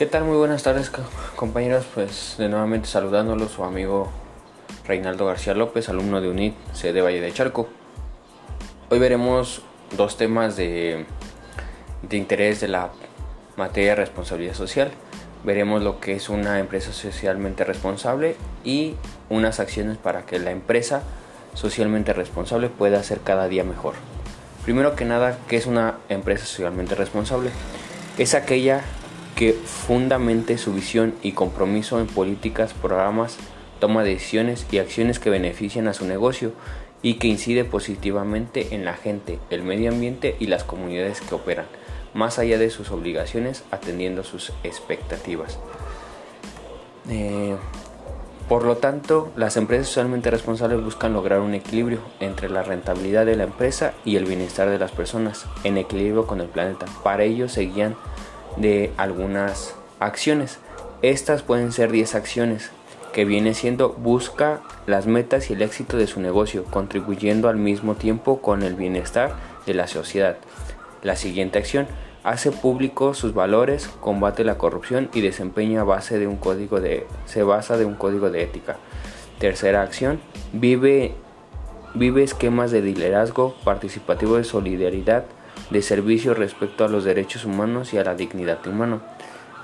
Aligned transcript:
¿Qué 0.00 0.06
tal? 0.06 0.24
Muy 0.24 0.38
buenas 0.38 0.62
tardes 0.62 0.90
compañeros, 1.36 1.84
pues 1.94 2.36
de 2.38 2.48
nuevamente 2.48 2.88
saludándolos 2.88 3.50
su 3.50 3.64
amigo 3.64 4.08
Reinaldo 4.86 5.26
García 5.26 5.52
López, 5.52 5.90
alumno 5.90 6.22
de 6.22 6.30
UNIT, 6.30 6.54
sede 6.72 7.02
Valle 7.02 7.20
de 7.20 7.30
Charco. 7.34 7.68
Hoy 8.88 8.98
veremos 8.98 9.60
dos 9.98 10.16
temas 10.16 10.56
de, 10.56 11.04
de 12.00 12.16
interés 12.16 12.62
de 12.62 12.68
la 12.68 12.88
materia 13.58 13.90
de 13.90 13.96
responsabilidad 13.96 14.54
social. 14.54 14.90
Veremos 15.44 15.82
lo 15.82 16.00
que 16.00 16.14
es 16.14 16.30
una 16.30 16.60
empresa 16.60 16.94
socialmente 16.94 17.64
responsable 17.64 18.36
y 18.64 18.94
unas 19.28 19.60
acciones 19.60 19.98
para 19.98 20.24
que 20.24 20.38
la 20.38 20.50
empresa 20.50 21.02
socialmente 21.52 22.14
responsable 22.14 22.70
pueda 22.70 23.02
ser 23.02 23.20
cada 23.20 23.48
día 23.48 23.64
mejor. 23.64 23.96
Primero 24.64 24.96
que 24.96 25.04
nada, 25.04 25.36
¿qué 25.46 25.58
es 25.58 25.66
una 25.66 25.98
empresa 26.08 26.46
socialmente 26.46 26.94
responsable? 26.94 27.50
Es 28.16 28.34
aquella 28.34 28.82
que 29.40 29.54
fundamente 29.54 30.58
su 30.58 30.74
visión 30.74 31.14
y 31.22 31.32
compromiso 31.32 31.98
en 31.98 32.06
políticas, 32.06 32.74
programas, 32.74 33.38
toma 33.78 34.04
de 34.04 34.10
decisiones 34.10 34.66
y 34.70 34.76
acciones 34.76 35.18
que 35.18 35.30
benefician 35.30 35.88
a 35.88 35.94
su 35.94 36.04
negocio 36.04 36.52
y 37.00 37.14
que 37.14 37.28
incide 37.28 37.64
positivamente 37.64 38.74
en 38.74 38.84
la 38.84 38.92
gente, 38.92 39.38
el 39.48 39.62
medio 39.62 39.92
ambiente 39.92 40.36
y 40.40 40.48
las 40.48 40.62
comunidades 40.62 41.22
que 41.22 41.34
operan, 41.34 41.64
más 42.12 42.38
allá 42.38 42.58
de 42.58 42.68
sus 42.68 42.90
obligaciones 42.90 43.64
atendiendo 43.70 44.24
sus 44.24 44.52
expectativas. 44.62 45.58
Eh, 47.08 47.56
por 48.46 48.64
lo 48.64 48.76
tanto, 48.76 49.32
las 49.36 49.56
empresas 49.56 49.86
socialmente 49.86 50.30
responsables 50.30 50.84
buscan 50.84 51.14
lograr 51.14 51.40
un 51.40 51.54
equilibrio 51.54 52.00
entre 52.20 52.50
la 52.50 52.62
rentabilidad 52.62 53.24
de 53.24 53.36
la 53.36 53.44
empresa 53.44 53.94
y 54.04 54.16
el 54.16 54.26
bienestar 54.26 54.68
de 54.68 54.78
las 54.78 54.90
personas, 54.90 55.46
en 55.64 55.78
equilibrio 55.78 56.26
con 56.26 56.42
el 56.42 56.48
planeta. 56.48 56.84
Para 57.02 57.24
ello 57.24 57.48
se 57.48 57.62
guían 57.62 57.96
de 58.56 58.92
algunas 58.96 59.74
acciones. 59.98 60.58
Estas 61.02 61.42
pueden 61.42 61.72
ser 61.72 61.90
10 61.90 62.14
acciones, 62.14 62.70
que 63.12 63.24
viene 63.24 63.54
siendo 63.54 63.90
busca 63.90 64.60
las 64.86 65.06
metas 65.06 65.50
y 65.50 65.54
el 65.54 65.62
éxito 65.62 65.96
de 65.96 66.06
su 66.06 66.20
negocio, 66.20 66.64
contribuyendo 66.64 67.48
al 67.48 67.56
mismo 67.56 67.94
tiempo 67.94 68.40
con 68.40 68.62
el 68.62 68.74
bienestar 68.74 69.34
de 69.66 69.74
la 69.74 69.86
sociedad. 69.86 70.36
La 71.02 71.16
siguiente 71.16 71.58
acción, 71.58 71.86
hace 72.22 72.52
público 72.52 73.14
sus 73.14 73.34
valores, 73.34 73.88
combate 74.00 74.44
la 74.44 74.58
corrupción 74.58 75.08
y 75.14 75.22
desempeña 75.22 75.84
base 75.84 76.18
de 76.18 76.26
un 76.26 76.36
código 76.36 76.80
de 76.80 77.06
se 77.24 77.42
basa 77.42 77.76
de 77.76 77.86
un 77.86 77.94
código 77.94 78.30
de 78.30 78.42
ética. 78.42 78.76
Tercera 79.38 79.82
acción, 79.82 80.20
vive 80.52 81.14
vive 81.94 82.22
esquemas 82.22 82.70
de 82.70 82.82
liderazgo 82.82 83.54
participativo 83.64 84.36
de 84.36 84.44
solidaridad, 84.44 85.24
de 85.70 85.82
servicio 85.82 86.34
respecto 86.34 86.84
a 86.84 86.88
los 86.88 87.04
derechos 87.04 87.44
humanos 87.44 87.92
y 87.92 87.98
a 87.98 88.04
la 88.04 88.14
dignidad 88.14 88.66
humana. 88.66 89.00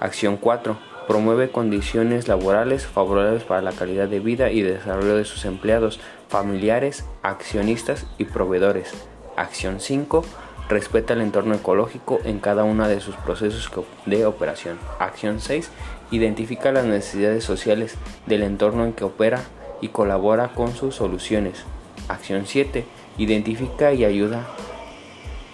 Acción 0.00 0.36
4. 0.36 0.78
Promueve 1.06 1.50
condiciones 1.50 2.28
laborales 2.28 2.86
favorables 2.86 3.42
para 3.42 3.62
la 3.62 3.72
calidad 3.72 4.08
de 4.08 4.20
vida 4.20 4.50
y 4.50 4.62
desarrollo 4.62 5.16
de 5.16 5.24
sus 5.24 5.44
empleados, 5.44 6.00
familiares, 6.28 7.04
accionistas 7.22 8.06
y 8.18 8.24
proveedores. 8.24 8.92
Acción 9.36 9.80
5 9.80 10.24
Respeta 10.72 11.12
el 11.12 11.20
entorno 11.20 11.54
ecológico 11.54 12.20
en 12.24 12.38
cada 12.38 12.64
uno 12.64 12.88
de 12.88 13.00
sus 13.00 13.14
procesos 13.16 13.70
de 14.06 14.24
operación. 14.24 14.78
Acción 14.98 15.40
6. 15.40 15.70
Identifica 16.10 16.72
las 16.72 16.86
necesidades 16.86 17.44
sociales 17.44 17.96
del 18.24 18.42
entorno 18.42 18.86
en 18.86 18.94
que 18.94 19.04
opera 19.04 19.42
y 19.82 19.88
colabora 19.88 20.48
con 20.54 20.74
sus 20.74 20.94
soluciones. 20.94 21.64
Acción 22.08 22.44
7. 22.46 22.86
Identifica 23.18 23.92
y 23.92 24.06
ayuda, 24.06 24.46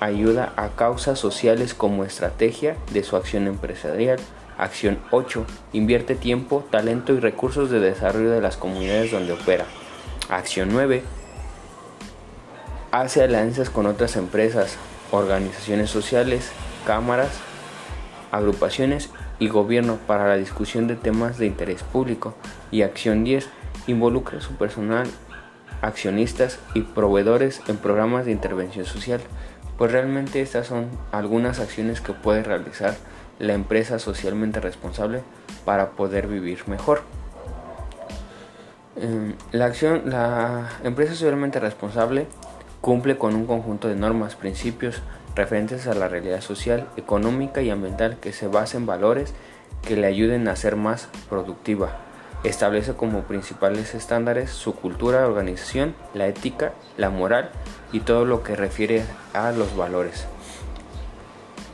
ayuda 0.00 0.52
a 0.56 0.70
causas 0.70 1.18
sociales 1.18 1.74
como 1.74 2.04
estrategia 2.04 2.76
de 2.92 3.04
su 3.04 3.16
acción 3.16 3.46
empresarial. 3.46 4.18
Acción 4.58 4.98
8. 5.10 5.46
Invierte 5.72 6.14
tiempo, 6.14 6.64
talento 6.70 7.12
y 7.12 7.20
recursos 7.20 7.70
de 7.70 7.80
desarrollo 7.80 8.30
de 8.30 8.40
las 8.40 8.56
comunidades 8.56 9.12
donde 9.12 9.32
opera. 9.32 9.64
Acción 10.28 10.70
9 10.72 11.02
hace 12.90 13.22
alianzas 13.22 13.70
con 13.70 13.86
otras 13.86 14.16
empresas, 14.16 14.76
organizaciones 15.12 15.90
sociales, 15.90 16.50
cámaras, 16.86 17.30
agrupaciones 18.32 19.10
y 19.38 19.48
gobierno 19.48 19.98
para 20.06 20.28
la 20.28 20.36
discusión 20.36 20.86
de 20.88 20.96
temas 20.96 21.38
de 21.38 21.46
interés 21.46 21.82
público. 21.82 22.34
Y 22.70 22.82
acción 22.82 23.24
10 23.24 23.48
involucra 23.86 24.38
a 24.38 24.42
su 24.42 24.54
personal, 24.54 25.08
accionistas 25.82 26.58
y 26.74 26.82
proveedores 26.82 27.62
en 27.68 27.76
programas 27.76 28.26
de 28.26 28.32
intervención 28.32 28.84
social. 28.84 29.20
Pues 29.80 29.92
realmente 29.92 30.42
estas 30.42 30.66
son 30.66 30.90
algunas 31.10 31.58
acciones 31.58 32.02
que 32.02 32.12
puede 32.12 32.42
realizar 32.42 32.96
la 33.38 33.54
empresa 33.54 33.98
socialmente 33.98 34.60
responsable 34.60 35.22
para 35.64 35.92
poder 35.92 36.26
vivir 36.26 36.68
mejor. 36.68 37.00
Em, 38.96 39.36
la 39.52 39.64
acción, 39.64 40.02
la 40.04 40.68
empresa 40.84 41.14
socialmente 41.14 41.60
responsable 41.60 42.26
Cumple 42.82 43.16
con 43.16 43.34
un 43.34 43.46
conjunto 43.46 43.88
de 43.88 43.96
normas, 43.96 44.36
principios 44.36 45.00
referentes 45.34 45.86
a 45.86 45.94
la 45.94 46.08
realidad 46.08 46.42
social, 46.42 46.86
económica 46.98 47.62
y 47.62 47.70
ambiental 47.70 48.18
que 48.20 48.34
se 48.34 48.48
basen 48.48 48.82
en 48.82 48.86
valores 48.86 49.32
que 49.80 49.96
le 49.96 50.08
ayuden 50.08 50.46
a 50.46 50.56
ser 50.56 50.76
más 50.76 51.08
productiva. 51.30 52.09
Establece 52.42 52.94
como 52.94 53.22
principales 53.22 53.94
estándares 53.94 54.50
su 54.50 54.74
cultura, 54.74 55.26
organización, 55.26 55.94
la 56.14 56.26
ética, 56.26 56.72
la 56.96 57.10
moral 57.10 57.50
y 57.92 58.00
todo 58.00 58.24
lo 58.24 58.42
que 58.42 58.56
refiere 58.56 59.02
a 59.34 59.52
los 59.52 59.76
valores. 59.76 60.26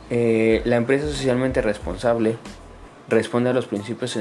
Eh, 0.09 0.61
la 0.65 0.75
empresa 0.75 1.07
socialmente 1.07 1.61
responsable 1.61 2.37
responde 3.09 3.49
a 3.49 3.53
los 3.53 3.67
principios 3.67 4.19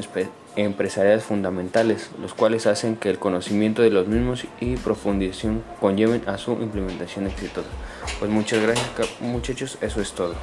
empresariales 0.54 1.24
fundamentales, 1.24 2.10
los 2.20 2.34
cuales 2.34 2.66
hacen 2.66 2.96
que 2.96 3.10
el 3.10 3.18
conocimiento 3.18 3.82
de 3.82 3.90
los 3.90 4.06
mismos 4.06 4.46
y 4.60 4.76
profundización 4.76 5.64
conlleven 5.80 6.22
a 6.26 6.38
su 6.38 6.52
implementación 6.52 7.26
exitosa. 7.26 7.68
Pues 8.18 8.30
muchas 8.30 8.62
gracias 8.62 8.88
muchachos, 9.20 9.78
eso 9.80 10.00
es 10.00 10.12
todo. 10.12 10.34